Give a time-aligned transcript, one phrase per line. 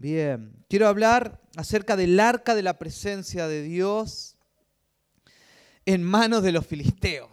[0.00, 4.38] Bien, quiero hablar acerca del arca de la presencia de Dios
[5.84, 7.28] en manos de los filisteos.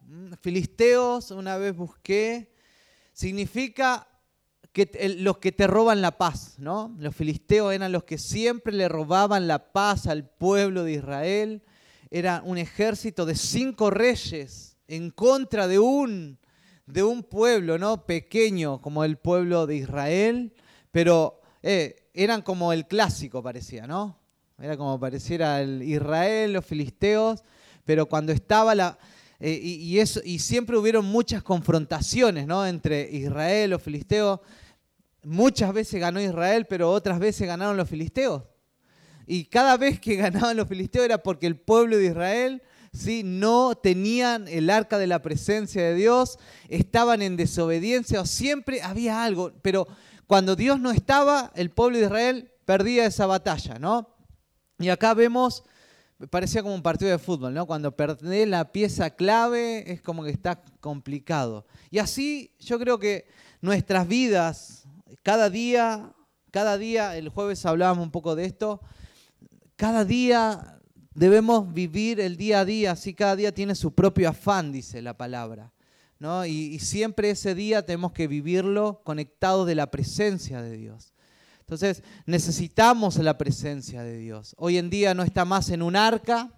[0.00, 2.52] Mm, filisteos, una vez busqué,
[3.12, 4.08] significa
[4.72, 6.92] que los que te roban la paz, ¿no?
[6.98, 11.62] Los filisteos eran los que siempre le robaban la paz al pueblo de Israel.
[12.10, 16.40] Era un ejército de cinco reyes en contra de un,
[16.86, 18.04] de un pueblo, ¿no?
[18.04, 20.52] Pequeño como el pueblo de Israel,
[20.90, 24.18] pero eh, eran como el clásico parecía, ¿no?
[24.58, 27.42] Era como pareciera el Israel, los filisteos,
[27.84, 28.98] pero cuando estaba la,
[29.42, 32.66] eh, y, eso, y siempre hubieron muchas confrontaciones ¿no?
[32.66, 34.40] entre Israel, los filisteos.
[35.24, 38.42] Muchas veces ganó Israel, pero otras veces ganaron los filisteos.
[39.26, 43.22] Y cada vez que ganaban los filisteos era porque el pueblo de Israel ¿sí?
[43.24, 49.24] no tenían el arca de la presencia de Dios, estaban en desobediencia, o siempre había
[49.24, 49.52] algo.
[49.62, 49.88] Pero
[50.30, 53.80] cuando Dios no estaba, el pueblo de Israel perdía esa batalla.
[53.80, 54.14] ¿no?
[54.78, 55.64] Y acá vemos
[56.30, 57.66] parecía como un partido de fútbol, ¿no?
[57.66, 61.66] Cuando perdés la pieza clave es como que está complicado.
[61.90, 63.26] Y así yo creo que
[63.60, 64.84] nuestras vidas,
[65.24, 66.12] cada día,
[66.52, 68.80] cada día, el jueves hablábamos un poco de esto,
[69.74, 70.78] cada día
[71.12, 75.16] debemos vivir el día a día, así cada día tiene su propio afán, dice la
[75.16, 75.72] palabra.
[76.20, 76.46] ¿No?
[76.46, 81.12] Y, y siempre ese día tenemos que vivirlo conectado de la presencia de Dios.
[81.60, 84.54] Entonces necesitamos la presencia de Dios.
[84.58, 86.52] Hoy en día no está más en un arca,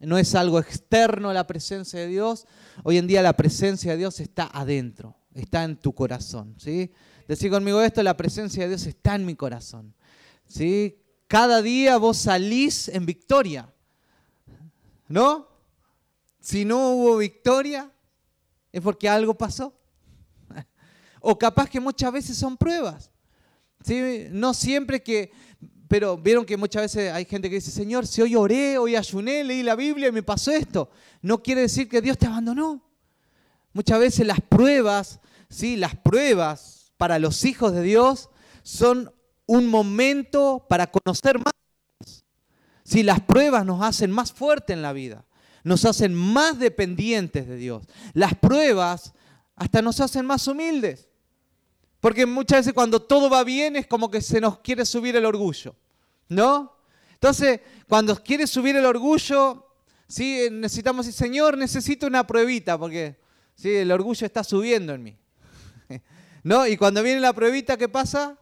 [0.00, 2.46] no es algo externo la presencia de Dios.
[2.82, 6.54] Hoy en día la presencia de Dios está adentro, está en tu corazón.
[6.58, 6.92] ¿sí?
[7.28, 9.94] Decir conmigo esto, la presencia de Dios está en mi corazón.
[10.46, 10.98] ¿sí?
[11.28, 13.72] Cada día vos salís en victoria.
[15.08, 15.48] ¿No?
[16.40, 17.90] Si no hubo victoria,
[18.72, 19.74] es porque algo pasó.
[21.20, 23.10] O capaz que muchas veces son pruebas.
[24.30, 25.32] No siempre que,
[25.88, 29.44] pero vieron que muchas veces hay gente que dice, Señor, si hoy oré, hoy ayuné,
[29.44, 30.90] leí la Biblia y me pasó esto,
[31.22, 32.82] no quiere decir que Dios te abandonó.
[33.72, 35.76] Muchas veces las pruebas, ¿sí?
[35.76, 38.30] las pruebas para los hijos de Dios
[38.62, 39.12] son
[39.46, 42.24] un momento para conocer más.
[42.84, 45.25] Si las pruebas nos hacen más fuertes en la vida,
[45.66, 47.82] nos hacen más dependientes de Dios.
[48.14, 49.12] Las pruebas
[49.56, 51.08] hasta nos hacen más humildes.
[51.98, 55.24] Porque muchas veces cuando todo va bien es como que se nos quiere subir el
[55.24, 55.74] orgullo,
[56.28, 56.72] ¿no?
[57.14, 59.66] Entonces, cuando quiere subir el orgullo,
[60.06, 60.46] ¿sí?
[60.52, 63.16] necesitamos decir, Señor, necesito una pruebita, porque
[63.56, 63.74] ¿sí?
[63.74, 65.16] el orgullo está subiendo en mí.
[66.44, 66.64] ¿No?
[66.68, 68.38] Y cuando viene la pruebita, ¿qué pasa?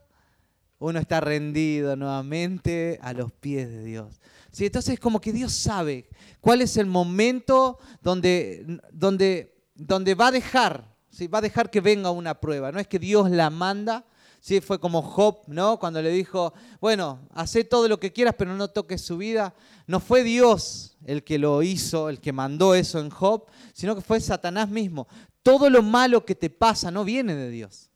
[0.79, 4.21] Uno está rendido nuevamente a los pies de Dios.
[4.55, 4.67] ¿Sí?
[4.67, 6.09] Entonces, es como que Dios sabe
[6.41, 10.95] cuál es el momento donde, donde, donde va a dejar
[11.33, 12.73] va a dejar que venga una prueba.
[12.73, 14.05] No es que Dios la manda.
[14.41, 14.61] ¿sí?
[14.61, 15.79] Fue como Job, ¿no?
[15.79, 19.55] Cuando le dijo, bueno, haz todo lo que quieras, pero no toques su vida.
[19.87, 24.01] No fue Dios el que lo hizo, el que mandó eso en Job, sino que
[24.01, 25.07] fue Satanás mismo.
[25.43, 27.91] Todo lo malo que te pasa no viene de Dios.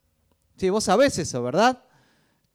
[0.57, 1.83] Sí, vos sabés eso, ¿verdad?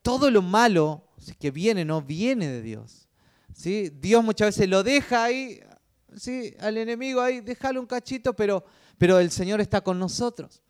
[0.02, 1.08] Todo lo malo
[1.40, 3.03] que viene no viene de Dios.
[3.56, 5.60] Dios muchas veces lo deja ahí,
[6.16, 6.56] ¿sí?
[6.60, 8.66] al enemigo ahí, déjalo un cachito, pero
[8.98, 10.62] pero el Señor está con nosotros.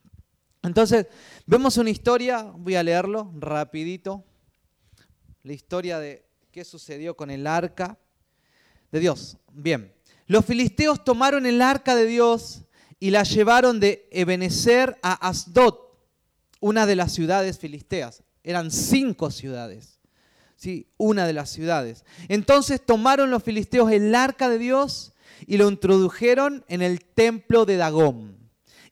[0.63, 1.07] Entonces,
[1.45, 4.23] vemos una historia, voy a leerlo rapidito,
[5.43, 7.99] la historia de qué sucedió con el arca
[8.91, 9.37] de Dios.
[9.51, 9.93] Bien,
[10.25, 12.63] los filisteos tomaron el arca de Dios
[12.99, 15.75] y la llevaron de Ebenezer a Asdod,
[16.61, 18.23] una de las ciudades filisteas.
[18.41, 19.99] Eran cinco ciudades,
[20.63, 20.87] ¿sí?
[20.95, 22.05] una de las ciudades.
[22.29, 25.11] Entonces tomaron los filisteos el arca de Dios
[25.45, 28.37] y lo introdujeron en el templo de Dagón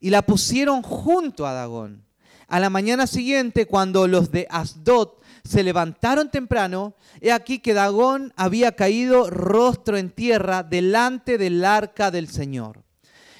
[0.01, 2.03] y la pusieron junto a Dagón.
[2.47, 5.11] A la mañana siguiente, cuando los de Asdod
[5.45, 12.11] se levantaron temprano, he aquí que Dagón había caído rostro en tierra delante del arca
[12.11, 12.83] del Señor.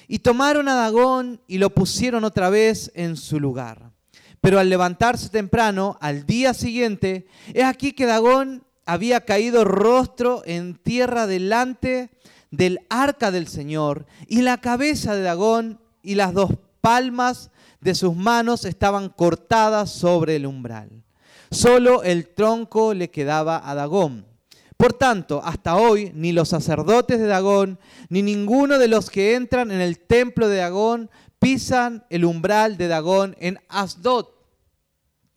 [0.08, 3.91] Y tomaron a Dagón y lo pusieron otra vez en su lugar.
[4.42, 10.74] Pero al levantarse temprano, al día siguiente, he aquí que Dagón había caído rostro en
[10.74, 12.10] tierra delante
[12.50, 16.50] del arca del Señor, y la cabeza de Dagón y las dos
[16.80, 20.90] palmas de sus manos estaban cortadas sobre el umbral.
[21.52, 24.26] Solo el tronco le quedaba a Dagón.
[24.76, 27.78] Por tanto, hasta hoy ni los sacerdotes de Dagón,
[28.08, 31.10] ni ninguno de los que entran en el templo de Dagón
[31.42, 34.26] pisan el umbral de Dagón en Asdod.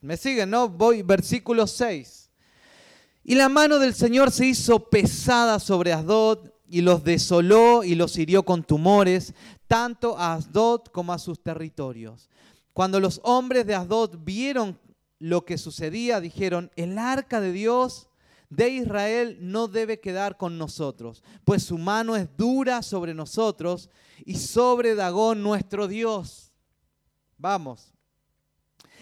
[0.02, 0.70] ¿Me siguen, no?
[0.70, 2.30] Voy, versículo 6.
[3.24, 8.20] Y la mano del Señor se hizo pesada sobre Asdod y los desoló y los
[8.20, 9.34] hirió con tumores,
[9.68, 12.30] tanto a Asdod como a sus territorios.
[12.72, 14.80] Cuando los hombres de Asdod vieron
[15.18, 18.10] lo que sucedía, dijeron, el arca de Dios
[18.56, 23.90] de Israel no debe quedar con nosotros, pues su mano es dura sobre nosotros
[24.26, 26.54] y sobre Dagón nuestro Dios.
[27.38, 27.94] Vamos.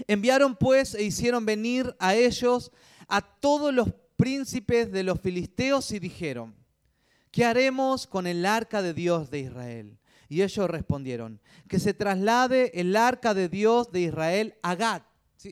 [0.07, 2.71] Enviaron pues e hicieron venir a ellos
[3.07, 6.55] a todos los príncipes de los filisteos y dijeron,
[7.31, 9.99] ¿qué haremos con el arca de Dios de Israel?
[10.29, 15.03] Y ellos respondieron, que se traslade el arca de Dios de Israel a Gad,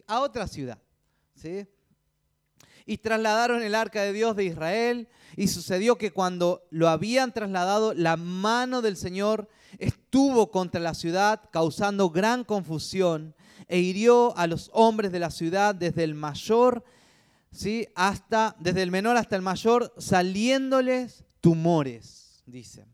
[0.08, 0.82] a otra ciudad.
[1.36, 1.68] ¿sí?
[2.92, 5.08] Y trasladaron el arca de Dios de Israel.
[5.38, 9.48] Y sucedió que cuando lo habían trasladado, la mano del Señor
[9.80, 13.34] estuvo contra la ciudad, causando gran confusión,
[13.70, 16.84] e hirió a los hombres de la ciudad desde el mayor,
[17.54, 17.88] ¿sí?
[17.96, 22.86] hasta, desde el menor hasta el mayor, saliéndoles tumores, dice.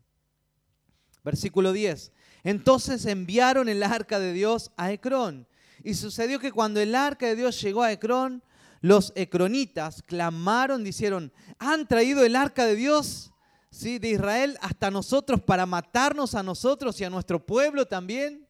[1.24, 2.12] Versículo 10.
[2.44, 5.48] Entonces enviaron el arca de Dios a Ecrón.
[5.82, 8.44] Y sucedió que cuando el arca de Dios llegó a Ecrón,
[8.80, 13.32] los ecronitas clamaron, dijeron, han traído el arca de Dios
[13.70, 13.98] ¿sí?
[13.98, 18.46] de Israel hasta nosotros para matarnos a nosotros y a nuestro pueblo también.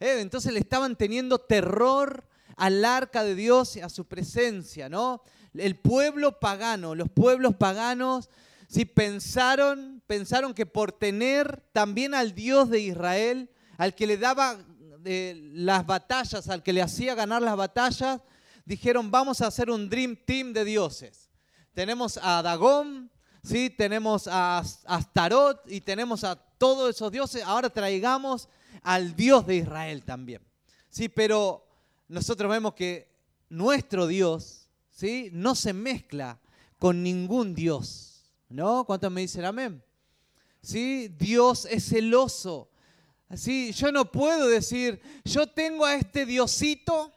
[0.00, 2.26] Eh, entonces le estaban teniendo terror
[2.56, 5.22] al arca de Dios y a su presencia, ¿no?
[5.54, 8.28] El pueblo pagano, los pueblos paganos,
[8.68, 14.58] sí pensaron, pensaron que por tener también al Dios de Israel, al que le daba
[15.04, 18.20] eh, las batallas, al que le hacía ganar las batallas,
[18.64, 21.30] dijeron, vamos a hacer un Dream Team de dioses.
[21.74, 23.10] Tenemos a Dagón,
[23.42, 23.70] ¿sí?
[23.70, 27.42] tenemos a Astarot y tenemos a todos esos dioses.
[27.42, 28.48] Ahora traigamos
[28.82, 30.42] al Dios de Israel también.
[30.90, 31.66] Sí, pero
[32.08, 33.10] nosotros vemos que
[33.48, 35.30] nuestro Dios ¿sí?
[35.32, 36.40] no se mezcla
[36.78, 38.08] con ningún Dios.
[38.48, 38.84] ¿No?
[38.84, 39.82] ¿Cuántos me dicen amén?
[40.62, 41.08] ¿Sí?
[41.08, 42.70] Dios es celoso.
[43.34, 43.72] ¿Sí?
[43.72, 47.11] Yo no puedo decir, yo tengo a este Diosito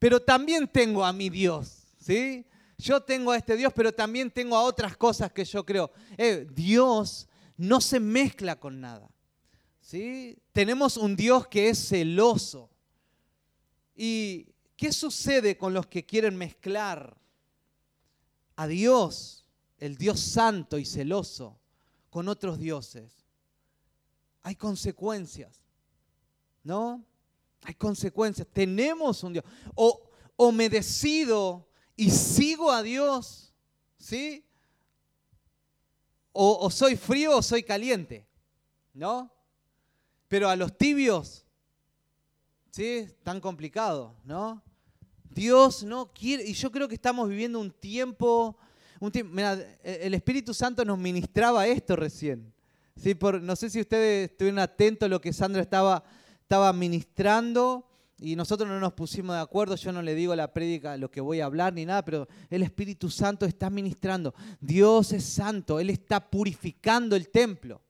[0.00, 2.46] pero también tengo a mi Dios, ¿sí?
[2.78, 5.92] Yo tengo a este Dios, pero también tengo a otras cosas que yo creo.
[6.16, 9.10] Eh, Dios no se mezcla con nada,
[9.78, 10.38] ¿sí?
[10.52, 12.70] Tenemos un Dios que es celoso.
[13.94, 17.18] ¿Y qué sucede con los que quieren mezclar
[18.56, 19.44] a Dios,
[19.76, 21.60] el Dios santo y celoso,
[22.08, 23.26] con otros dioses?
[24.40, 25.60] Hay consecuencias,
[26.64, 27.04] ¿no?
[27.62, 28.46] Hay consecuencias.
[28.52, 29.44] Tenemos un Dios.
[29.74, 33.52] O, o me decido y sigo a Dios,
[33.98, 34.44] ¿sí?
[36.32, 38.26] O, o, soy frío o soy caliente,
[38.94, 39.30] ¿no?
[40.28, 41.44] Pero a los tibios,
[42.70, 43.06] ¿sí?
[43.22, 44.62] Tan complicado, ¿no?
[45.28, 48.56] Dios no quiere, y yo creo que estamos viviendo un tiempo,
[49.30, 49.52] mira,
[49.82, 52.52] el Espíritu Santo nos ministraba esto recién.
[52.96, 53.14] ¿sí?
[53.14, 56.02] Por, no sé si ustedes estuvieron atentos a lo que Sandra estaba
[56.50, 57.86] estaba ministrando
[58.18, 61.20] y nosotros no nos pusimos de acuerdo, yo no le digo la prédica lo que
[61.20, 64.34] voy a hablar ni nada, pero el Espíritu Santo está ministrando.
[64.60, 67.80] Dios es santo, Él está purificando el templo.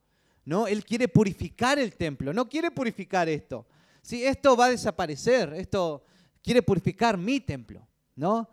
[0.44, 0.66] ¿no?
[0.66, 3.66] Él quiere purificar el templo, no quiere purificar esto.
[4.02, 4.26] ¿sí?
[4.26, 6.04] Esto va a desaparecer, esto
[6.42, 7.88] quiere purificar mi templo.
[8.14, 8.46] ¿no?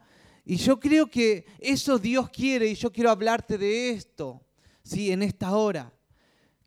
[0.46, 4.42] Y yo creo que eso Dios quiere y yo quiero hablarte de esto
[4.84, 5.12] ¿sí?
[5.12, 5.92] en esta hora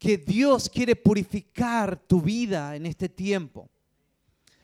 [0.01, 3.69] que Dios quiere purificar tu vida en este tiempo.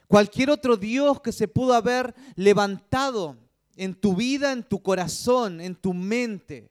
[0.08, 3.36] Cualquier otro Dios que se pudo haber levantado
[3.76, 6.70] en tu vida, en tu corazón, en tu mente.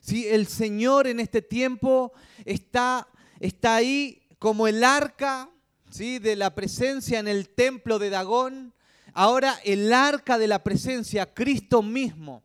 [0.00, 0.28] ¿Sí?
[0.28, 2.12] El Señor en este tiempo
[2.44, 3.08] está,
[3.40, 5.50] está ahí como el arca
[5.90, 6.20] ¿sí?
[6.20, 8.74] de la presencia en el templo de Dagón.
[9.12, 12.44] Ahora el arca de la presencia, Cristo mismo.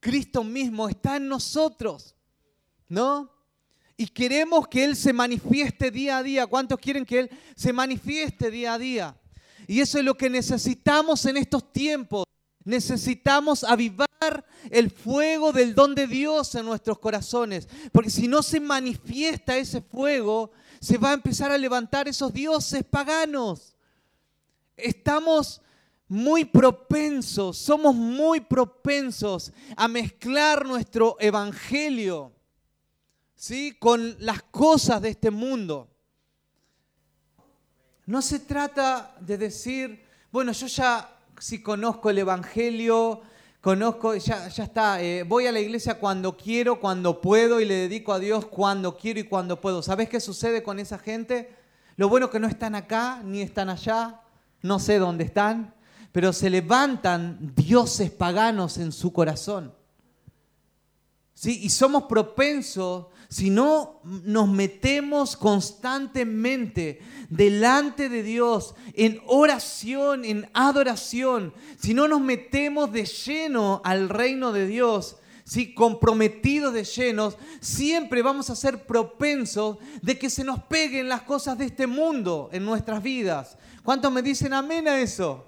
[0.00, 2.14] Cristo mismo está en nosotros,
[2.88, 3.35] ¿no?
[3.96, 6.46] Y queremos que Él se manifieste día a día.
[6.46, 9.16] ¿Cuántos quieren que Él se manifieste día a día?
[9.66, 12.24] Y eso es lo que necesitamos en estos tiempos.
[12.64, 14.06] Necesitamos avivar
[14.70, 17.68] el fuego del don de Dios en nuestros corazones.
[17.90, 20.50] Porque si no se manifiesta ese fuego,
[20.80, 23.76] se va a empezar a levantar esos dioses paganos.
[24.76, 25.62] Estamos
[26.06, 32.35] muy propensos, somos muy propensos a mezclar nuestro evangelio
[33.36, 33.76] ¿sí?
[33.78, 35.88] con las cosas de este mundo.
[38.06, 43.20] No se trata de decir, bueno, yo ya si conozco el Evangelio,
[43.60, 47.74] conozco, ya, ya está, eh, voy a la iglesia cuando quiero, cuando puedo y le
[47.74, 49.82] dedico a Dios cuando quiero y cuando puedo.
[49.82, 51.54] ¿Sabes qué sucede con esa gente?
[51.96, 54.20] Lo bueno que no están acá ni están allá,
[54.62, 55.74] no sé dónde están,
[56.12, 59.74] pero se levantan dioses paganos en su corazón.
[61.34, 61.60] ¿sí?
[61.62, 71.52] Y somos propensos, si no nos metemos constantemente delante de Dios en oración, en adoración,
[71.80, 75.74] si no nos metemos de lleno al reino de Dios, ¿sí?
[75.74, 81.56] comprometidos de llenos, siempre vamos a ser propensos de que se nos peguen las cosas
[81.58, 83.56] de este mundo en nuestras vidas.
[83.82, 85.46] ¿Cuántos me dicen amén a eso?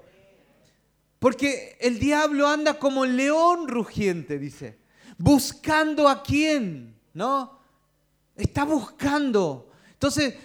[1.19, 4.79] Porque el diablo anda como león rugiente, dice,
[5.17, 7.58] buscando a quién, ¿no?
[8.39, 9.69] Está buscando.
[9.91, 10.35] Entonces,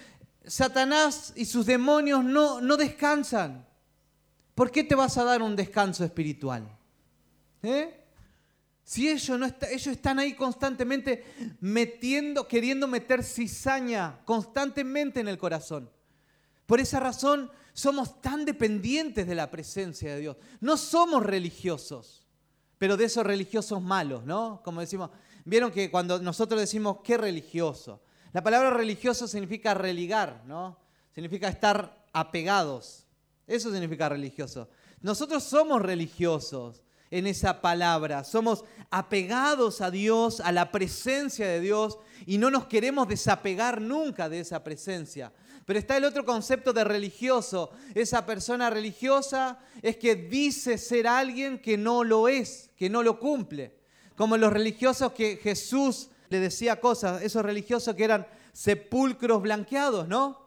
[0.45, 3.65] Satanás y sus demonios no, no descansan.
[4.53, 6.77] ¿Por qué te vas a dar un descanso espiritual?
[7.63, 8.05] ¿Eh?
[8.83, 11.25] Si ellos, no ellos están ahí constantemente
[11.59, 15.89] metiendo, queriendo meter cizaña constantemente en el corazón.
[16.65, 20.37] Por esa razón somos tan dependientes de la presencia de Dios.
[20.61, 22.27] No somos religiosos,
[22.77, 24.61] pero de esos religiosos malos, ¿no?
[24.63, 25.09] Como decimos,
[25.45, 28.01] vieron que cuando nosotros decimos qué religioso,
[28.33, 30.77] la palabra religioso significa religar, ¿no?
[31.13, 33.05] Significa estar apegados.
[33.47, 34.67] Eso significa religioso.
[34.99, 38.23] Nosotros somos religiosos, en esa palabra.
[38.23, 44.29] Somos apegados a Dios, a la presencia de Dios y no nos queremos desapegar nunca
[44.29, 45.31] de esa presencia.
[45.65, 47.71] Pero está el otro concepto de religioso.
[47.93, 53.19] Esa persona religiosa es que dice ser alguien que no lo es, que no lo
[53.19, 53.74] cumple.
[54.15, 60.41] Como los religiosos que Jesús le decía cosas, esos religiosos que eran sepulcros blanqueados, ¿no?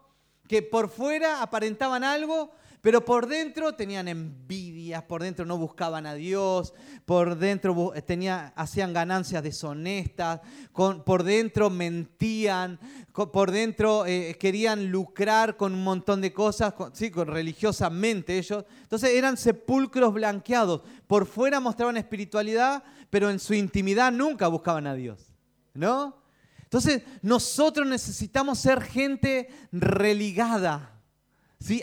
[0.48, 6.14] Que por fuera aparentaban algo, pero por dentro tenían envidias, por dentro no buscaban a
[6.14, 10.40] Dios, por dentro tenía, hacían ganancias deshonestas,
[10.72, 12.78] por dentro mentían,
[13.12, 18.64] por dentro eh, querían lucrar con un montón de cosas, sí, religiosamente ellos.
[18.82, 20.82] Entonces eran sepulcros blanqueados.
[21.06, 25.34] Por fuera mostraban espiritualidad, pero en su intimidad nunca buscaban a Dios.
[25.74, 26.16] ¿No?
[26.62, 30.97] Entonces nosotros necesitamos ser gente religada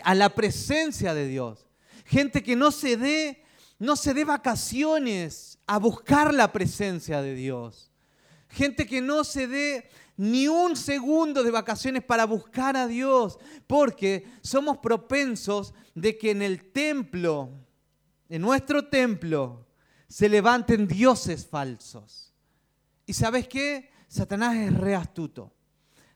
[0.02, 1.66] a la presencia de Dios.
[2.04, 3.44] Gente que no se dé,
[3.78, 7.90] no se dé vacaciones a buscar la presencia de Dios.
[8.48, 14.26] Gente que no se dé ni un segundo de vacaciones para buscar a Dios, porque
[14.40, 17.50] somos propensos de que en el templo,
[18.28, 19.66] en nuestro templo,
[20.08, 22.32] se levanten dioses falsos.
[23.04, 23.90] ¿Y sabes qué?
[24.08, 25.52] Satanás es re astuto.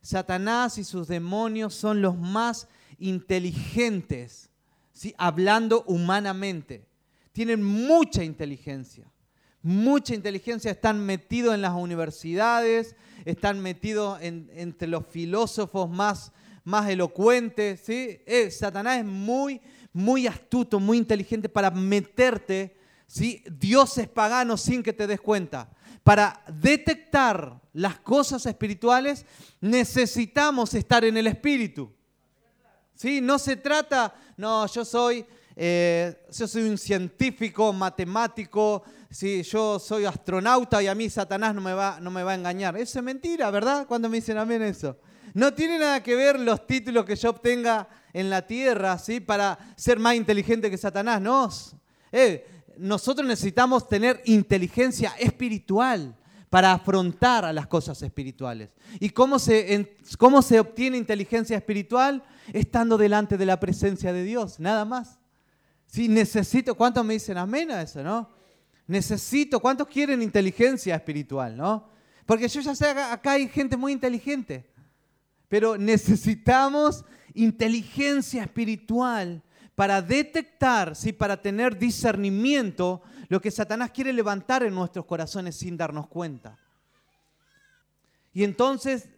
[0.01, 2.69] Satanás y sus demonios son los más
[3.01, 4.51] inteligentes,
[4.93, 5.15] ¿sí?
[5.19, 6.87] hablando humanamente.
[7.33, 9.11] Tienen mucha inteligencia,
[9.63, 10.71] mucha inteligencia.
[10.71, 16.33] Están metidos en las universidades, están metidos entre los filósofos más,
[16.65, 17.81] más elocuentes.
[17.81, 18.21] ¿sí?
[18.27, 19.61] Eh, Satanás es muy,
[19.93, 22.77] muy astuto, muy inteligente para meterte
[23.07, 23.43] ¿sí?
[23.51, 25.71] dioses paganos sin que te des cuenta.
[26.05, 29.27] Para detectar las cosas espirituales
[29.61, 31.93] necesitamos estar en el espíritu.
[33.01, 33.23] ¿Sí?
[33.23, 35.25] No se trata, no, yo soy,
[35.57, 39.43] eh, yo soy un científico, matemático, ¿sí?
[39.43, 42.77] yo soy astronauta y a mí Satanás no me, va, no me va a engañar.
[42.77, 43.87] Eso es mentira, ¿verdad?
[43.87, 44.99] Cuando me dicen amén eso.
[45.33, 49.21] No tiene nada que ver los títulos que yo obtenga en la tierra, ¿sí?
[49.21, 51.49] Para ser más inteligente que Satanás, no.
[52.13, 56.15] Eh, nosotros necesitamos tener inteligencia espiritual
[56.51, 58.69] para afrontar a las cosas espirituales.
[58.99, 62.23] ¿Y cómo se, cómo se obtiene inteligencia espiritual?
[62.53, 65.19] Estando delante de la presencia de Dios, nada más.
[65.87, 68.31] Si necesito, ¿cuántos me dicen amén a eso, no?
[68.87, 71.89] Necesito, ¿cuántos quieren inteligencia espiritual, no?
[72.27, 74.71] Porque yo ya sé, acá hay gente muy inteligente,
[75.49, 77.05] pero necesitamos
[77.35, 79.43] inteligencia espiritual
[79.75, 81.13] para detectar, ¿sí?
[81.13, 86.59] para tener discernimiento lo que Satanás quiere levantar en nuestros corazones sin darnos cuenta.
[88.33, 89.09] Y entonces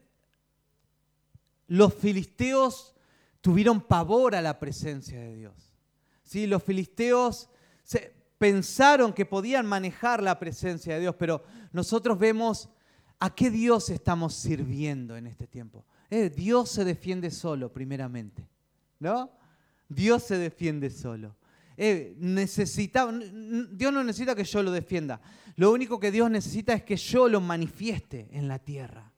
[1.66, 2.94] los filisteos
[3.42, 5.74] tuvieron pavor a la presencia de Dios.
[6.22, 6.46] ¿Sí?
[6.46, 7.50] Los filisteos
[7.84, 12.70] se, pensaron que podían manejar la presencia de Dios, pero nosotros vemos
[13.18, 15.84] a qué Dios estamos sirviendo en este tiempo.
[16.10, 18.48] Eh, Dios se defiende solo, primeramente.
[18.98, 19.30] ¿No?
[19.88, 21.36] Dios se defiende solo.
[21.76, 25.20] Eh, Dios no necesita que yo lo defienda.
[25.56, 29.12] Lo único que Dios necesita es que yo lo manifieste en la tierra.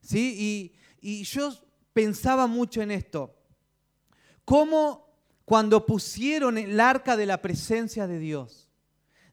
[0.00, 0.72] ¿Sí?
[1.02, 1.52] Y, y yo
[1.92, 3.34] pensaba mucho en esto.
[4.44, 5.06] ¿Cómo
[5.44, 8.68] cuando pusieron el arca de la presencia de Dios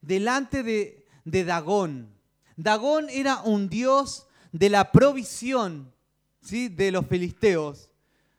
[0.01, 1.05] delante de,
[1.43, 2.13] Dagón?
[2.55, 5.93] Dagón era un dios de la provisión
[6.41, 6.69] ¿sí?
[6.69, 7.89] de los filisteos.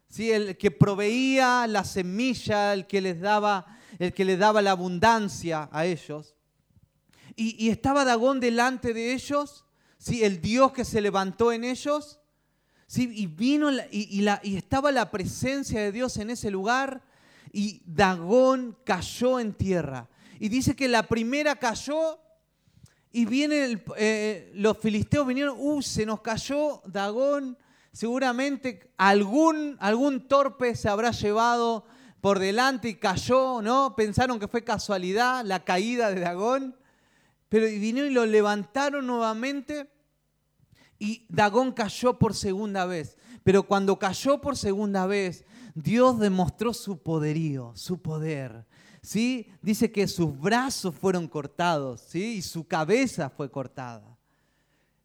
[0.09, 0.31] ¿sí?
[0.31, 5.69] El que proveía la semilla, el que les daba el que le daba la abundancia
[5.73, 6.35] a ellos.
[7.35, 9.65] Y, estaba Dagón delante de ellos,
[9.99, 10.23] ¿sí?
[10.23, 12.21] el Dios que se levantó en ellos,
[12.97, 17.03] y, vino y, estaba la presencia de Dios en ese lugar,
[17.53, 20.09] y Dagón cayó en tierra.
[20.39, 22.19] Y dice que la primera cayó
[23.13, 27.59] y vienen eh, los filisteos vinieron, uh, se nos cayó Dagón,
[27.93, 31.85] seguramente algún, algún torpe se habrá llevado
[32.23, 33.95] por delante y cayó, ¿no?
[33.95, 36.77] Pensaron que fue casualidad la caída de Dagón,
[37.49, 39.89] pero vinieron y lo levantaron nuevamente
[41.03, 43.19] y Dagón cayó por segunda vez.
[43.43, 45.45] Pero cuando cayó por segunda vez,
[45.75, 48.65] Dios demostró su poderío, su poder.
[49.03, 49.49] ¿sí?
[49.63, 52.35] Dice que sus brazos fueron cortados, ¿sí?
[52.37, 54.17] Y su cabeza fue cortada.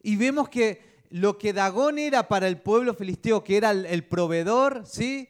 [0.03, 4.83] Y vemos que lo que Dagón era para el pueblo filisteo, que era el, proveedor,
[4.85, 5.27] ¿sí?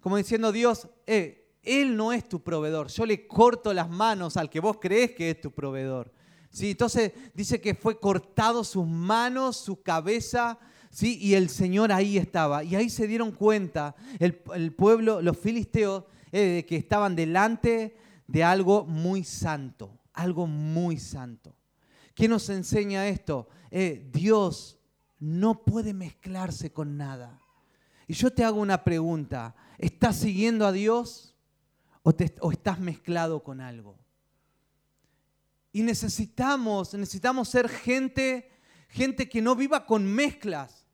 [0.00, 4.50] Como diciendo Dios, eh, Él no es tu proveedor, yo le corto las manos al
[4.50, 6.12] que vos crees que es tu proveedor.
[6.52, 6.72] ¿Sí?
[6.72, 10.58] Entonces dice que fue cortado sus manos, su cabeza,
[10.90, 11.18] ¿sí?
[11.18, 12.62] y el Señor ahí estaba.
[12.62, 18.44] Y ahí se dieron cuenta, el, el pueblo, los filisteos, eh, que estaban delante de
[18.44, 21.54] algo muy santo, algo muy santo.
[22.14, 23.48] ¿Qué nos enseña esto?
[23.70, 24.78] Eh, Dios
[25.18, 27.40] no puede mezclarse con nada.
[28.06, 31.34] Y yo te hago una pregunta, ¿estás siguiendo a Dios
[32.02, 34.01] o, o estás mezclado con algo?
[35.72, 38.50] Y necesitamos, necesitamos ser gente,
[38.88, 40.86] gente que no viva con mezclas.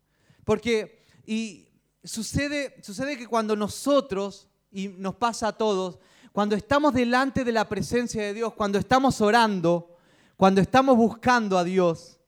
[0.45, 1.69] Porque y
[2.03, 5.99] sucede, sucede que cuando nosotros y nos pasa a todos,
[6.33, 9.97] cuando estamos delante de la presencia de Dios, cuando estamos orando,
[10.37, 12.19] cuando estamos buscando a Dios,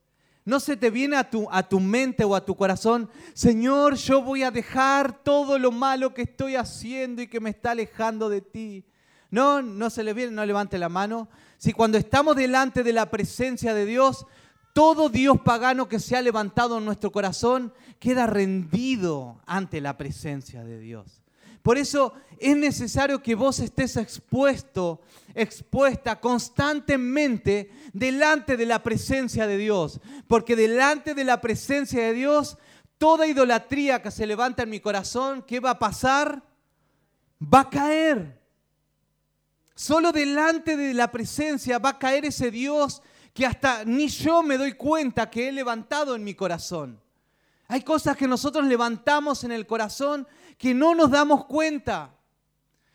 [0.44, 4.20] no se te viene a tu, a tu mente o a tu corazón, Señor, yo
[4.22, 8.40] voy a dejar todo lo malo que estoy haciendo y que me está alejando de
[8.40, 8.84] ti.
[9.30, 11.28] No, no se le viene, no levante la mano.
[11.58, 14.26] Si cuando estamos delante de la presencia de Dios,
[14.72, 20.64] todo Dios pagano que se ha levantado en nuestro corazón queda rendido ante la presencia
[20.64, 21.22] de Dios.
[21.62, 25.02] Por eso es necesario que vos estés expuesto,
[25.34, 30.00] expuesta constantemente delante de la presencia de Dios.
[30.26, 32.56] Porque delante de la presencia de Dios,
[32.96, 36.42] toda idolatría que se levanta en mi corazón, ¿qué va a pasar?
[37.42, 38.39] Va a caer.
[39.80, 43.00] Solo delante de la presencia va a caer ese Dios
[43.32, 47.00] que hasta ni yo me doy cuenta que he levantado en mi corazón.
[47.66, 52.14] Hay cosas que nosotros levantamos en el corazón que no nos damos cuenta.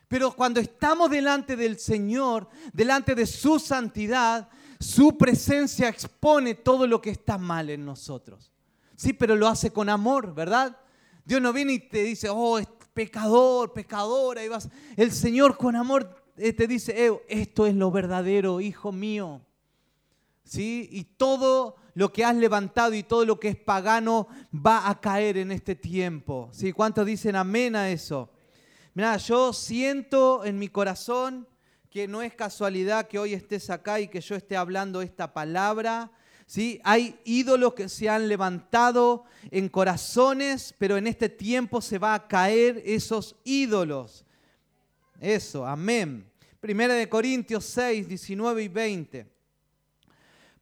[0.08, 4.48] Pero cuando estamos delante del Señor, delante de su santidad,
[4.80, 8.52] su presencia expone todo lo que está mal en nosotros.
[8.96, 10.78] Sí, pero lo hace con amor, ¿verdad?
[11.26, 12.60] Dios no viene y te dice, oh,
[12.94, 14.70] pecador, pecadora, y vas.
[14.96, 19.42] El Señor con amor te dice, eh, esto es lo verdadero, hijo mío.
[20.44, 20.90] ¿Sí?
[20.92, 25.38] Y todo lo que has levantado y todo lo que es pagano va a caer
[25.38, 26.50] en este tiempo.
[26.52, 26.72] ¿Sí?
[26.72, 28.30] ¿Cuántos dicen amén a eso?
[28.94, 31.48] Mira, yo siento en mi corazón
[31.90, 36.12] que no es casualidad que hoy estés acá y que yo esté hablando esta palabra.
[36.46, 36.80] ¿Sí?
[36.84, 42.28] Hay ídolos que se han levantado en corazones, pero en este tiempo se va a
[42.28, 44.26] caer esos ídolos.
[45.26, 46.30] Eso, amén.
[46.60, 49.36] Primera de Corintios 6, 19 y 20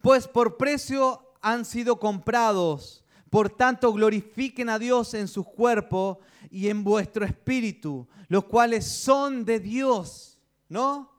[0.03, 3.05] pues por precio han sido comprados.
[3.29, 6.19] Por tanto, glorifiquen a Dios en su cuerpo
[6.51, 11.09] y en vuestro espíritu, los cuales son de Dios, ¿no?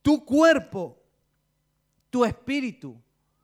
[0.00, 0.98] Tu cuerpo,
[2.08, 2.98] tu espíritu,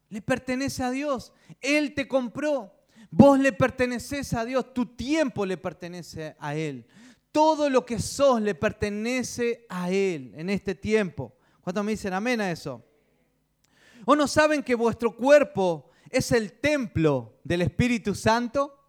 [0.08, 1.34] le pertenece a Dios.
[1.60, 2.72] Él te compró.
[3.10, 4.72] Vos le perteneces a Dios.
[4.72, 6.86] Tu tiempo le pertenece a Él.
[7.36, 11.36] Todo lo que sos le pertenece a Él en este tiempo.
[11.60, 12.82] ¿Cuántos me dicen amén a eso?
[14.06, 18.82] ¿O no saben que vuestro cuerpo es el templo del Espíritu Santo?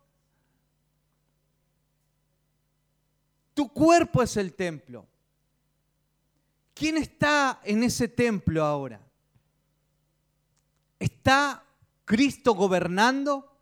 [3.53, 5.05] Tu cuerpo es el templo.
[6.73, 9.05] ¿Quién está en ese templo ahora?
[10.97, 11.65] ¿Está
[12.05, 13.59] Cristo gobernando?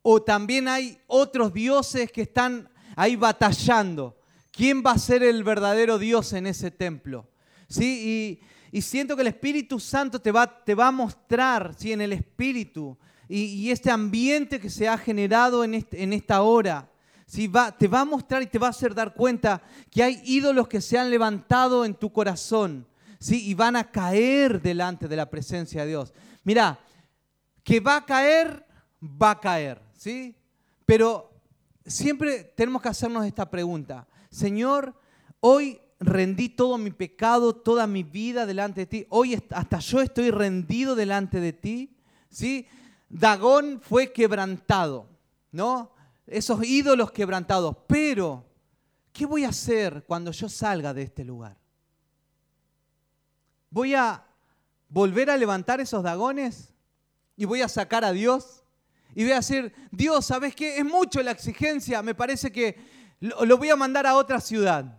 [0.00, 4.18] ¿O también hay otros dioses que están ahí batallando?
[4.52, 7.26] ¿Quién va a ser el verdadero Dios en ese templo?
[7.66, 8.38] ¿Sí?
[8.70, 11.92] Y siento que el Espíritu Santo te va, te va a mostrar, ¿sí?
[11.92, 16.90] en el Espíritu, y, este ambiente que se ha generado en, en esta hora,
[17.26, 17.46] ¿sí?
[17.46, 20.68] va, te va a mostrar y te va a hacer dar cuenta que hay ídolos
[20.68, 22.86] que se han levantado en tu corazón,
[23.18, 23.48] ¿sí?
[23.48, 26.12] y van a caer delante de la presencia de Dios.
[26.44, 26.78] Mira,
[27.64, 28.66] que va a caer,
[29.00, 30.34] va a caer, ¿sí?
[30.84, 31.29] Pero
[31.90, 34.06] siempre tenemos que hacernos esta pregunta.
[34.30, 34.94] Señor,
[35.40, 39.06] hoy rendí todo mi pecado, toda mi vida delante de ti.
[39.10, 41.96] Hoy hasta yo estoy rendido delante de ti.
[42.30, 42.66] ¿sí?
[43.08, 45.08] Dagón fue quebrantado,
[45.50, 45.92] ¿no?
[46.26, 47.76] Esos ídolos quebrantados.
[47.86, 48.46] Pero,
[49.12, 51.58] ¿qué voy a hacer cuando yo salga de este lugar?
[53.68, 54.24] ¿Voy a
[54.88, 56.72] volver a levantar esos dagones?
[57.36, 58.59] ¿Y voy a sacar a Dios?
[59.14, 60.78] Y voy a decir, Dios, ¿sabes qué?
[60.78, 62.76] Es mucho la exigencia, me parece que
[63.20, 64.98] lo, voy a mandar a otra ciudad.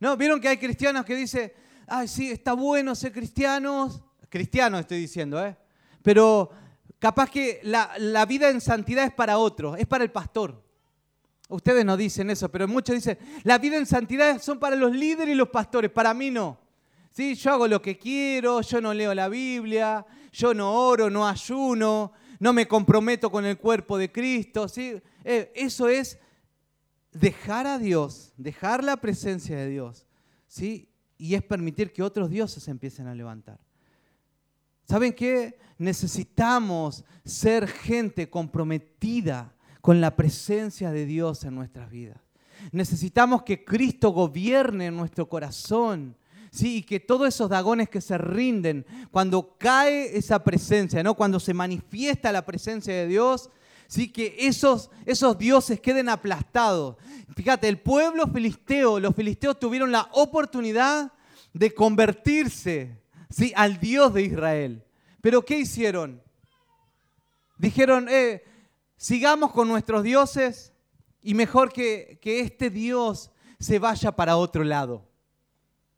[0.00, 0.16] ¿No?
[0.16, 1.52] ¿Vieron que hay cristianos que dicen,
[1.86, 4.02] ay, sí, está bueno ser cristianos?
[4.28, 5.56] Cristianos estoy diciendo, ¿eh?
[6.02, 6.50] Pero
[6.98, 10.62] capaz que la, la vida en santidad es para otro, es para el pastor.
[11.48, 15.34] Ustedes no dicen eso, pero muchos dicen, la vida en santidad son para los líderes
[15.34, 16.58] y los pastores, para mí no.
[17.10, 17.34] ¿Sí?
[17.34, 22.12] Yo hago lo que quiero, yo no leo la Biblia, yo no oro, no ayuno,
[22.44, 24.68] no me comprometo con el cuerpo de Cristo.
[24.68, 25.00] ¿sí?
[25.24, 26.18] Eh, eso es
[27.10, 30.06] dejar a Dios, dejar la presencia de Dios.
[30.46, 30.90] ¿sí?
[31.16, 33.58] Y es permitir que otros dioses empiecen a levantar.
[34.86, 35.56] ¿Saben qué?
[35.78, 42.20] Necesitamos ser gente comprometida con la presencia de Dios en nuestras vidas.
[42.72, 46.14] Necesitamos que Cristo gobierne nuestro corazón
[46.54, 46.76] ¿sí?
[46.76, 51.14] y que todos esos dagones que se rinden, cuando cae esa presencia, ¿no?
[51.14, 53.50] cuando se manifiesta la presencia de Dios,
[53.88, 54.08] ¿sí?
[54.08, 56.96] que esos, esos dioses queden aplastados.
[57.34, 61.12] Fíjate, el pueblo filisteo, los filisteos tuvieron la oportunidad
[61.52, 63.52] de convertirse ¿sí?
[63.56, 64.84] al Dios de Israel.
[65.20, 66.22] Pero ¿qué hicieron?
[67.58, 68.44] Dijeron, eh,
[68.96, 70.72] sigamos con nuestros dioses
[71.20, 75.08] y mejor que, que este Dios se vaya para otro lado.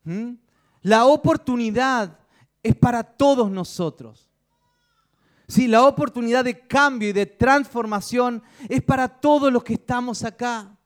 [0.05, 0.46] ¿Mm?
[0.87, 2.17] La oportunidad
[2.63, 4.31] es para todos nosotros.
[5.49, 10.79] Sí, la oportunidad de cambio y de transformación es para todos los que estamos acá.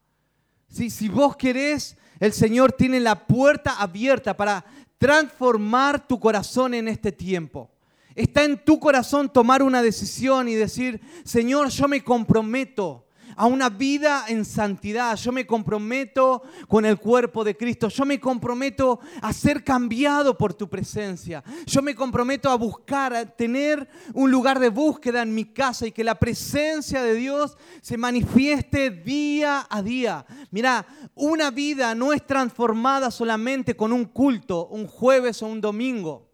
[0.70, 4.64] Sí, si vos querés, el Señor tiene la puerta abierta para
[4.96, 7.70] transformar tu corazón en este tiempo.
[8.14, 13.04] Está en tu corazón tomar una decisión y decir, Señor, yo me comprometo
[13.36, 15.16] a una vida en santidad.
[15.16, 17.88] Yo me comprometo con el cuerpo de Cristo.
[17.88, 21.42] Yo me comprometo a ser cambiado por tu presencia.
[21.66, 25.92] Yo me comprometo a buscar, a tener un lugar de búsqueda en mi casa y
[25.92, 30.26] que la presencia de Dios se manifieste día a día.
[30.50, 36.30] Mira, una vida no es transformada solamente con un culto, un jueves o un domingo.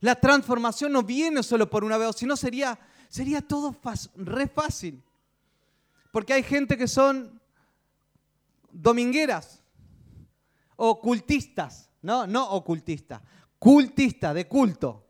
[0.00, 3.74] La transformación no viene solo por una vez, sino sería, sería todo
[4.16, 5.02] re fácil.
[6.14, 7.40] Porque hay gente que son
[8.70, 9.64] domingueras,
[10.76, 13.20] ocultistas, no, no ocultistas,
[13.58, 15.08] cultistas de culto.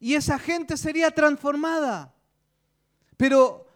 [0.00, 2.14] Y esa gente sería transformada.
[3.18, 3.66] Pero,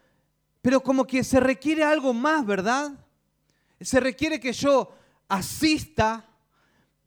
[0.63, 2.93] pero como que se requiere algo más, ¿verdad?
[3.79, 4.95] Se requiere que yo
[5.27, 6.25] asista,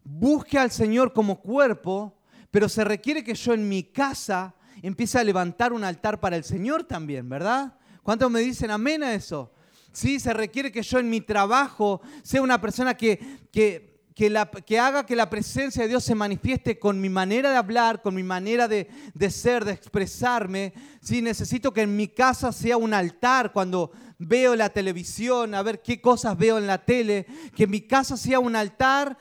[0.04, 2.16] busque al Señor como cuerpo,
[2.52, 6.44] pero se requiere que yo en mi casa empiece a levantar un altar para el
[6.44, 7.76] Señor también, ¿verdad?
[8.04, 9.50] ¿Cuántos me dicen amén a eso?
[9.90, 13.18] Sí, se requiere que yo en mi trabajo sea una persona que,
[13.50, 18.02] que, que, haga que la presencia de Dios se manifieste con mi manera de hablar,
[18.02, 20.74] con mi manera de, de ser, de expresarme.
[21.00, 25.80] Sí, necesito que en mi casa sea un altar cuando veo la televisión, a ver
[25.80, 29.16] qué cosas veo en la tele, que en mi casa sea un altar.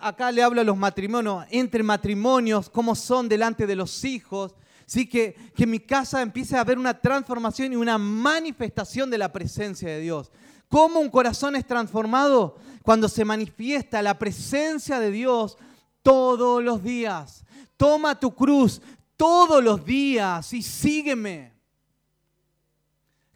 [0.00, 4.56] acá le hablo a los matrimonios, entre matrimonios, cómo son delante de los hijos,
[4.92, 5.06] ¿sí?
[5.06, 9.32] que, que en mi casa empiece a haber una transformación y una manifestación de la
[9.32, 10.30] presencia de Dios.
[10.68, 12.58] ¿Cómo un corazón es transformado?
[12.82, 15.56] Cuando se manifiesta la presencia de Dios
[16.02, 17.42] todos los días.
[17.78, 18.82] Toma tu cruz
[19.16, 21.54] todos los días y sígueme.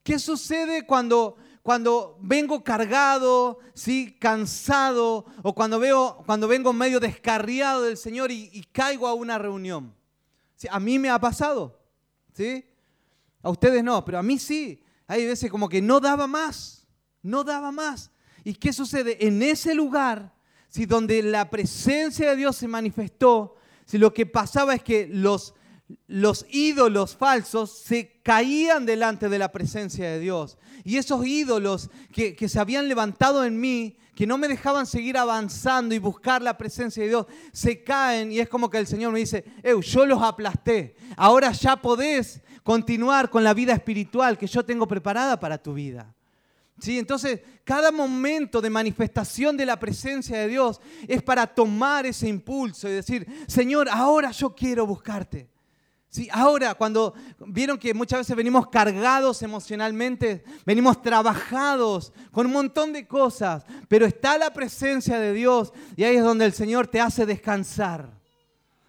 [0.02, 4.14] ¿Qué sucede cuando, cuando vengo cargado, ¿sí?
[4.20, 9.95] cansado, o cuando, veo, cuando vengo medio descarriado del Señor y caigo a una reunión?
[10.70, 11.80] A mí me ha pasado,
[12.32, 12.64] ¿sí?
[13.42, 14.82] A ustedes no, pero a mí sí.
[15.06, 16.86] Hay veces como que no daba más,
[17.22, 18.10] no daba más.
[18.42, 19.26] ¿Y qué sucede?
[19.26, 20.34] En ese lugar,
[20.68, 25.54] si donde la presencia de Dios se manifestó, si lo que pasaba es que los,
[26.08, 30.58] los ídolos falsos se caían delante de la presencia de Dios.
[30.84, 35.94] Y esos ídolos que, se habían levantado en mí que no me dejaban seguir avanzando
[35.94, 39.18] y buscar la presencia de Dios, se caen y es como que el Señor me
[39.18, 39.44] dice,
[39.82, 45.38] yo los aplasté, ahora ya podés continuar con la vida espiritual que yo tengo preparada
[45.38, 46.14] para tu vida.
[46.80, 46.98] ¿Sí?
[46.98, 52.88] Entonces, cada momento de manifestación de la presencia de Dios es para tomar ese impulso
[52.88, 55.48] y decir, Señor, ahora yo quiero buscarte.
[56.16, 57.12] Sí, ahora, cuando
[57.46, 64.06] vieron que muchas veces venimos cargados emocionalmente, venimos trabajados con un montón de cosas, pero
[64.06, 68.18] está la presencia de Dios y ahí es donde el Señor te hace descansar.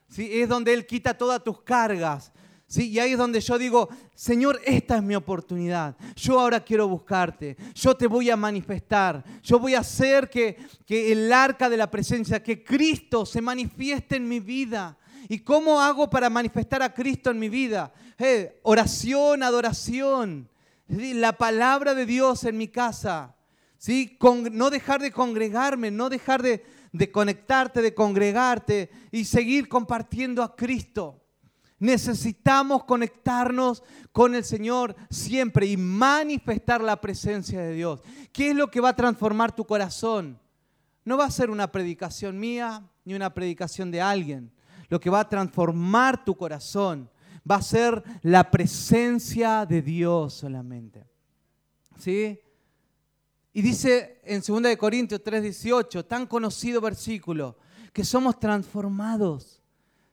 [0.08, 0.30] ¿sí?
[0.40, 2.32] es donde Él quita todas tus cargas.
[2.66, 2.92] ¿sí?
[2.92, 5.98] Y ahí es donde yo digo, Señor, esta es mi oportunidad.
[6.16, 7.58] Yo ahora quiero buscarte.
[7.76, 9.22] Yo te voy a manifestar.
[9.44, 14.16] Yo voy a hacer que, que el arca de la presencia, que Cristo se manifieste
[14.16, 14.98] en mi vida.
[15.30, 17.92] ¿Y cómo hago para manifestar a Cristo en mi vida?
[18.18, 20.50] Eh, oración, adoración,
[20.88, 23.36] la palabra de Dios en mi casa.
[23.78, 24.18] ¿sí?
[24.52, 30.56] No dejar de congregarme, no dejar de, de conectarte, de congregarte y seguir compartiendo a
[30.56, 31.22] Cristo.
[31.80, 38.02] Necesitamos conectarnos con el Señor siempre y manifestar la presencia de Dios.
[38.32, 40.40] ¿Qué es lo que va a transformar tu corazón?
[41.06, 44.52] No va a ser una predicación mía ni una predicación de alguien.
[44.90, 47.10] Lo que va a transformar tu corazón
[47.50, 51.06] va a ser la presencia de Dios solamente.
[52.00, 52.40] ¿Sí?
[53.54, 57.58] Y dice en 2 Corintios 3:18, tan conocido versículo,
[57.92, 59.64] que somos transformados,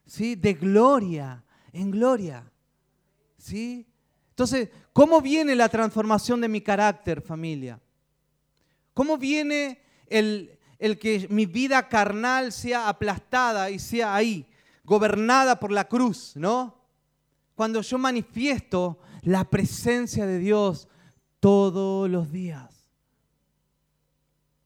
[0.07, 0.35] ¿sí?
[0.35, 2.51] De gloria en gloria.
[3.37, 3.87] ¿Sí?
[4.31, 7.79] Entonces, ¿cómo viene la transformación de mi carácter, familia?
[8.95, 14.47] ¿Cómo viene el, el que mi vida carnal sea aplastada y sea ahí,
[14.85, 16.77] gobernada por la cruz, ¿no?
[17.55, 20.89] Cuando yo manifiesto la presencia de Dios
[21.41, 22.91] todos los días.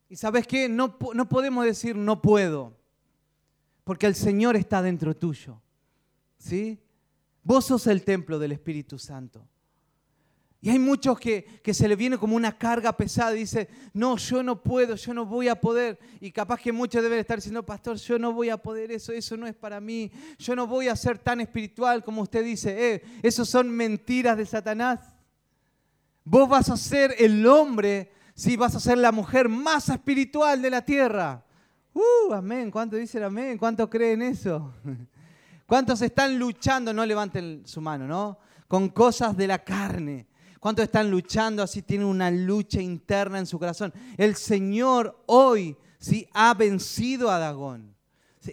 [0.09, 2.77] Y sabes qué, no, no podemos decir no puedo,
[3.85, 5.61] porque el Señor está dentro tuyo.
[6.39, 6.81] ¿Sí?
[7.43, 9.47] Vos sos el templo del Espíritu Santo.
[10.61, 14.43] Y hay muchos que, se le viene como una carga pesada y dice, no, yo
[14.43, 16.01] no puedo, yo no voy a poder.
[16.21, 19.37] Y capaz que muchos deben estar diciendo, pastor, yo no voy a poder eso, eso
[19.37, 20.11] no es para mí.
[20.37, 22.95] Yo no voy a ser tan espiritual como usted dice.
[22.95, 25.01] Eh, esos son mentiras de Satanás.
[26.25, 30.71] Vos vas a ser el hombre, sí, vas a ser la mujer más espiritual de
[30.71, 31.45] la tierra.
[31.95, 32.71] Uh, amén.
[32.73, 33.57] ¿Cuánto dicen amén?
[33.59, 34.75] ¿Cuánto creen eso?
[35.67, 36.93] ¿Cuántos están luchando?
[36.93, 38.39] No levanten su mano, ¿no?
[38.67, 40.28] Con cosas de la carne.
[40.61, 41.83] ¿Cuántos están luchando así?
[41.83, 43.93] Tienen una lucha interna en su corazón.
[44.17, 47.97] El Señor hoy sí ha vencido a Dagón.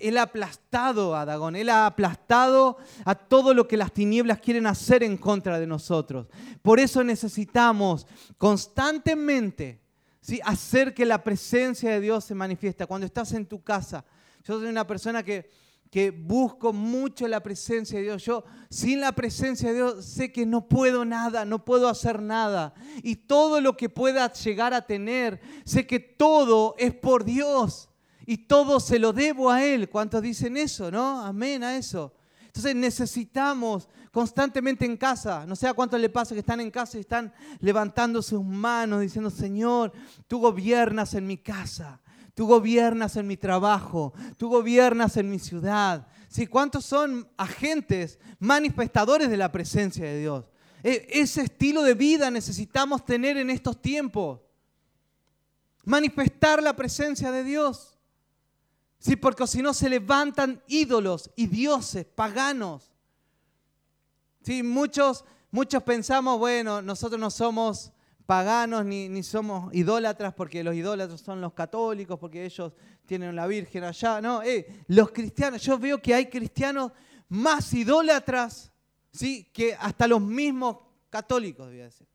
[0.02, 4.68] Él ha aplastado a Dagón, Él ha aplastado a todo lo que las tinieblas quieren
[4.68, 6.28] hacer en contra de nosotros.
[6.62, 8.06] Por eso necesitamos
[8.38, 9.80] constantemente
[10.22, 10.40] ¿sí?
[10.44, 12.88] hacer que la presencia de Dios se manifiesta.
[12.88, 14.04] Cuando estás en tu casa,
[14.44, 15.50] yo soy una persona que
[15.90, 18.24] que busco mucho la presencia de Dios.
[18.24, 22.74] Yo sin la presencia de Dios sé que no puedo nada, no puedo hacer nada.
[23.04, 27.90] Y todo lo que pueda llegar a tener, sé que todo es por Dios.
[28.26, 29.90] Y todo se lo debo a Él.
[29.90, 31.22] ¿Cuántos dicen eso, no?
[31.22, 32.14] Amén a eso.
[32.48, 36.98] Entonces necesitamos constantemente en casa, no sé a cuánto le pasa que están en casa
[36.98, 39.92] y están levantando sus manos diciendo, Señor,
[40.26, 42.00] tú gobiernas en mi casa.
[42.36, 46.06] Tú gobiernas en mi trabajo, tú gobiernas en mi ciudad.
[46.28, 46.48] ¿Sí?
[46.48, 50.46] ¿Cuántos son agentes manifestadores de la presencia de Dios?
[50.84, 54.42] E, ese estilo de vida necesitamos tener en estos tiempos.
[55.86, 57.98] Manifestar la presencia de Dios.
[59.00, 62.92] Sí, porque si no se levantan ídolos y dioses paganos.
[64.42, 67.94] Sí, muchos, muchos pensamos, bueno, nosotros no somos
[68.26, 72.74] paganos ni, somos idólatras porque los idólatras son los católicos, porque ellos
[73.06, 74.20] tienen la Virgen allá.
[74.22, 76.92] No, eh, los cristianos, yo veo que hay cristianos
[77.30, 78.72] más idólatras
[79.12, 79.50] ¿sí?
[79.54, 80.78] que hasta los mismos
[81.10, 82.08] católicos, voy a decir.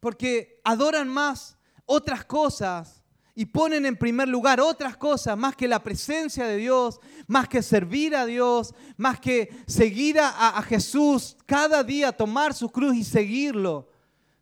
[0.00, 5.82] Porque adoran más otras cosas y ponen en primer lugar otras cosas más que la
[5.82, 11.84] presencia de Dios, más que servir a Dios, más que seguir a, a Jesús cada
[11.84, 13.89] día, tomar su cruz y seguirlo.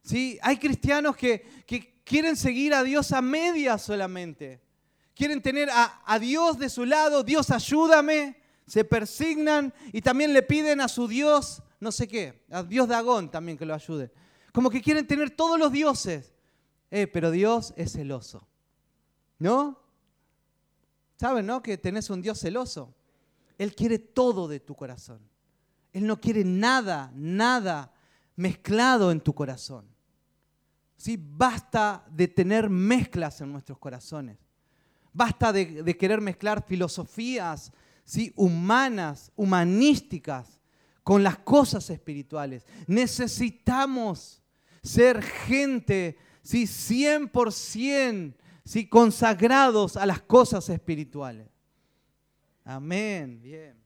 [0.09, 0.39] ¿Sí?
[0.41, 1.59] Hay cristianos que,
[2.03, 4.63] quieren seguir a Dios a medias solamente.
[5.15, 10.43] Quieren tener a, a Dios de su lado, Dios ayúdame, se persignan y también le
[10.43, 14.11] piden a su Dios, no sé qué, a Dios Dagón también que lo ayude.
[14.51, 16.33] Como que quieren tener todos los dioses.
[16.91, 18.49] Eh, pero Dios es celoso.
[19.39, 19.79] ¿No?
[21.17, 21.63] ¿Saben, no?
[21.63, 22.95] Que tenés un Dios celoso.
[23.59, 25.21] Él quiere todo de tu corazón.
[25.93, 27.93] Él no quiere nada, nada
[28.37, 29.98] mezclado en tu corazón.
[30.99, 31.17] ¿Sí?
[31.19, 34.37] Basta de tener mezclas en nuestros corazones.
[35.13, 37.73] Basta de, querer mezclar filosofías
[38.05, 38.33] ¿sí?
[38.37, 40.61] humanas, humanísticas,
[41.03, 42.67] con las cosas espirituales.
[42.87, 44.43] Necesitamos
[44.83, 46.65] ser gente ¿sí?
[46.65, 48.35] 100%
[48.65, 48.87] ¿sí?
[48.89, 51.49] consagrados a las cosas espirituales.
[52.65, 53.41] Amén.
[53.41, 53.79] Bien.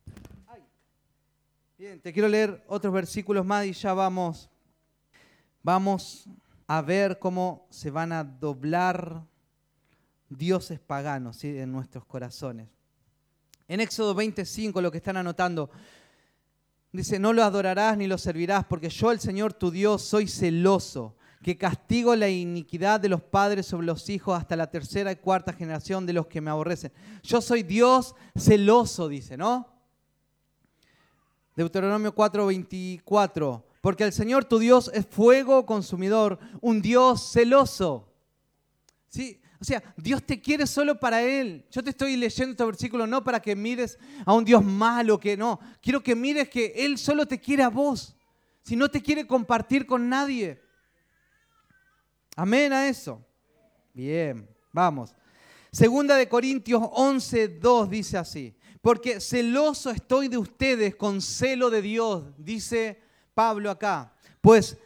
[1.79, 4.49] Bien, te quiero leer otros versículos más y ya vamos,
[5.63, 6.29] vamos
[6.67, 9.25] a ver cómo se van a doblar
[10.29, 12.69] dioses paganos en nuestros corazones.
[13.69, 15.71] En Éxodo 25, lo que están anotando,
[16.93, 21.17] dice, no lo adorarás ni lo servirás, porque yo, el Señor tu Dios, soy celoso,
[21.43, 25.53] que castigo la iniquidad de los padres sobre los hijos hasta la tercera y cuarta
[25.53, 26.93] generación de los que me aborrecen.
[27.23, 29.69] Yo soy Dios celoso, dice, ¿no?
[31.57, 33.67] Deuteronomio 4, 24.
[33.83, 38.09] Porque el Señor tu Dios es fuego consumidor, un Dios celoso.
[39.09, 39.43] ¿Sí?
[39.61, 41.67] O sea, Dios te quiere solo para Él.
[41.69, 45.37] Yo te estoy leyendo este versículo no para que mires a un Dios malo, que
[45.37, 45.59] no.
[45.81, 48.17] Quiero que mires que Él solo te quiere a vos.
[48.63, 50.63] Si no te quiere compartir con nadie.
[52.37, 53.21] Amén a eso.
[53.93, 55.13] Bien, vamos.
[55.73, 58.55] Segunda de Corintios 11, 2 dice así.
[58.81, 63.03] Porque celoso estoy de ustedes con celo de Dios, dice
[63.35, 64.13] Pablo acá.
[64.41, 64.77] Pues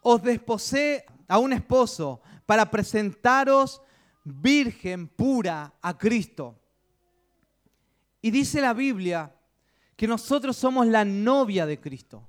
[0.00, 3.80] os desposé a un esposo para presentaros
[4.24, 6.58] virgen pura a Cristo.
[8.20, 9.34] Y dice la Biblia
[9.96, 12.28] que nosotros somos la novia de Cristo.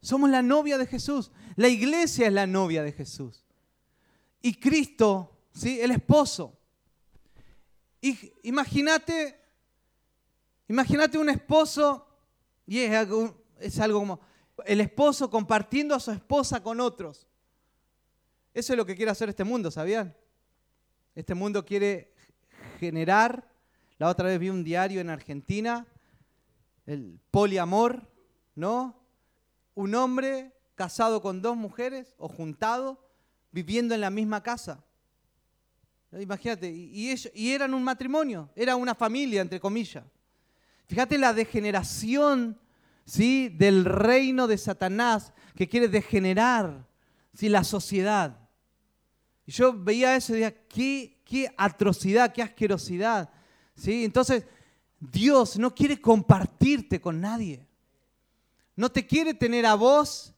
[0.00, 1.32] Somos la novia de Jesús.
[1.56, 3.44] La iglesia es la novia de Jesús.
[4.42, 5.80] Y Cristo, ¿sí?
[5.80, 6.58] el esposo.
[8.42, 9.46] Imagínate
[10.68, 12.06] Imagínate un esposo,
[12.66, 14.20] y es algo como
[14.64, 17.26] el esposo compartiendo a su esposa con otros.
[18.54, 20.16] Eso es lo que quiere hacer este mundo, ¿sabían?
[21.14, 22.14] Este mundo quiere
[22.78, 23.50] generar,
[23.98, 25.86] la otra vez vi un diario en Argentina,
[26.86, 28.08] el poliamor,
[28.54, 28.98] ¿no?
[29.74, 32.98] Un hombre casado con dos mujeres o juntado,
[33.50, 34.82] viviendo en la misma casa.
[36.12, 40.04] Imagínate, y, ellos, y eran un matrimonio, era una familia, entre comillas.
[40.86, 42.58] Fíjate la degeneración
[43.06, 43.48] ¿sí?
[43.48, 46.86] del reino de Satanás que quiere degenerar
[47.32, 47.48] ¿sí?
[47.48, 48.38] la sociedad.
[49.46, 53.30] Y yo veía eso y decía, qué, qué atrocidad, qué asquerosidad.
[53.74, 54.04] ¿sí?
[54.04, 54.44] Entonces,
[54.98, 57.66] Dios no quiere compartirte con nadie.
[58.74, 60.34] No te quiere tener a vos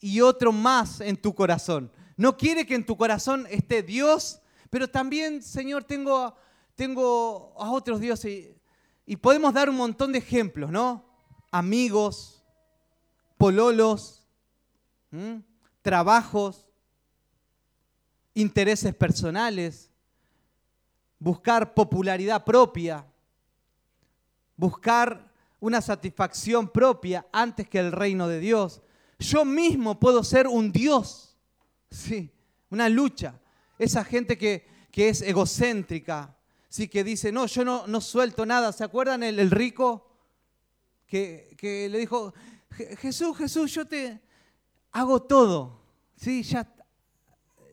[0.00, 1.90] y otro más en tu corazón.
[2.16, 4.40] No quiere que en tu corazón esté Dios,
[4.70, 6.34] pero también, Señor, tengo,
[6.74, 8.54] tengo a otros dioses.
[9.04, 11.05] Y podemos dar un montón de ejemplos, ¿no?
[11.56, 12.42] Amigos,
[13.38, 14.26] pololos,
[15.80, 16.66] trabajos,
[18.34, 19.90] intereses personales,
[21.18, 23.06] buscar popularidad propia,
[24.54, 28.82] buscar una satisfacción propia antes que el reino de Dios.
[29.18, 31.38] Yo mismo puedo ser un Dios,
[31.90, 32.30] sí,
[32.68, 33.40] una lucha.
[33.78, 36.36] Esa gente que, que es egocéntrica,
[36.68, 38.72] sí, que dice, no, yo no, no suelto nada.
[38.72, 40.05] ¿Se acuerdan el, rico
[41.06, 42.34] que, le dijo,
[42.98, 44.20] Jesús, Jesús, yo te
[44.92, 45.80] hago todo.
[46.16, 46.72] Sí, ya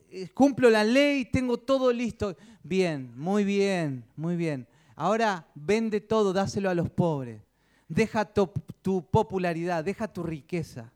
[0.09, 2.35] eh, cumplo la ley, tengo todo listo.
[2.61, 4.67] Bien, muy bien, muy bien.
[4.95, 7.41] Ahora vende todo, dáselo a los pobres.
[7.87, 8.47] Deja tu,
[8.81, 10.91] tu popularidad, deja tu riqueza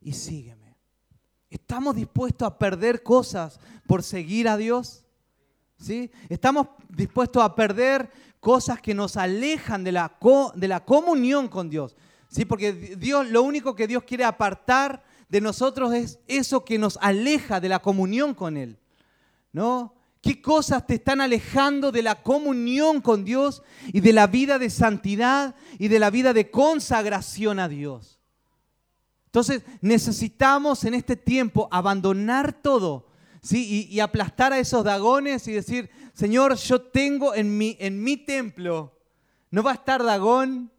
[0.00, 0.76] y sígueme.
[1.50, 5.03] ¿Estamos dispuestos a perder cosas por seguir a Dios?
[6.28, 10.16] Estamos dispuestos a perder cosas que nos alejan de la,
[10.54, 11.96] de la comunión con Dios.
[12.28, 12.44] ¿sí?
[12.44, 17.60] Porque Dios, lo único que Dios quiere apartar de nosotros es eso que nos aleja
[17.60, 18.78] de la comunión con Él.
[19.52, 19.94] ¿No?
[20.20, 24.70] ¿Qué cosas te están alejando de la comunión con Dios y de la vida de
[24.70, 28.20] santidad y de la vida de consagración a Dios?
[29.26, 33.06] Entonces necesitamos en este tiempo abandonar todo
[33.52, 38.98] y, aplastar a esos dagones y decir, Señor, yo tengo en mi, en mi templo,
[39.50, 40.70] no va a estar dagón,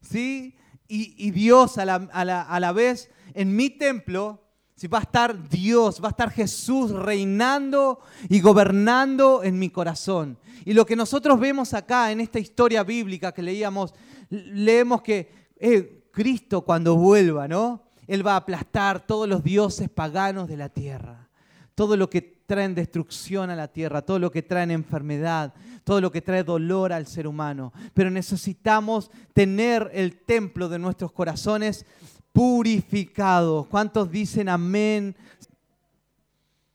[0.00, 0.54] ¿sí?
[0.88, 4.40] Y, Dios a la, vez, en mi templo,
[4.76, 4.86] ¿sí?
[4.86, 7.98] va a estar Dios, va a estar Jesús reinando
[8.28, 10.38] y gobernando en mi corazón.
[10.64, 13.94] Y lo que nosotros vemos acá en esta historia bíblica que leíamos,
[14.30, 17.82] leemos que eh, Cristo cuando vuelva, ¿no?
[18.06, 21.25] Él va a aplastar todos los dioses paganos de la tierra
[21.76, 26.10] todo lo que trae destrucción a la tierra, todo lo que trae enfermedad, todo lo
[26.10, 27.72] que trae dolor al ser humano.
[27.92, 31.84] Pero necesitamos tener el templo de nuestros corazones
[32.32, 33.66] purificado.
[33.70, 35.14] ¿Cuántos dicen amén?